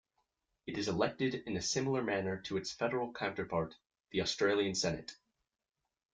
[0.65, 3.75] It is elected in a similar manner to its federal counterpart,
[4.09, 5.15] the Australian Senate.